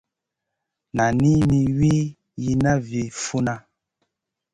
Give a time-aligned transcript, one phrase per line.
[0.95, 2.03] Nani mi Wii
[2.41, 3.55] yihna vi funna.